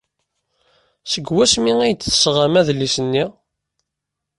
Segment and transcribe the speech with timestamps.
[1.11, 3.23] Seg wansi ay d-tesɣam adlis-nni?